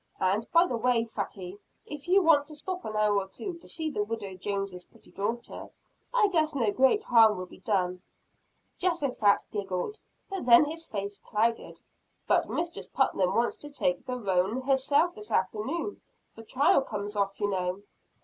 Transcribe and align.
And, 0.19 0.51
by 0.51 0.65
the 0.65 0.77
way, 0.77 1.05
Fatty, 1.05 1.59
if 1.85 2.07
you 2.07 2.23
want 2.23 2.47
to 2.47 2.55
stop 2.55 2.83
an 2.85 2.95
hour 2.95 3.15
or 3.19 3.27
two 3.27 3.59
to 3.59 3.67
see 3.67 3.91
the 3.91 4.01
widow 4.01 4.33
Jones's 4.35 4.83
pretty 4.83 5.11
daughter, 5.11 5.69
I 6.11 6.27
guess 6.29 6.55
no 6.55 6.71
great 6.71 7.03
harm 7.03 7.37
will 7.37 7.45
be 7.45 7.59
done." 7.59 8.01
Jehosaphat 8.79 9.45
giggled 9.51 9.99
but 10.27 10.47
then 10.47 10.65
his 10.65 10.87
face 10.87 11.19
clouded. 11.19 11.81
"But 12.27 12.49
Mistress 12.49 12.87
Putnam 12.87 13.35
wants 13.35 13.57
to 13.57 13.69
take 13.69 14.03
the 14.07 14.15
roan 14.17 14.61
herself 14.61 15.13
this 15.13 15.29
afternoon. 15.29 16.01
The 16.35 16.45
trial 16.45 16.81
comes 16.81 17.15
off, 17.15 17.39
you 17.39 17.47
know." 17.47 17.83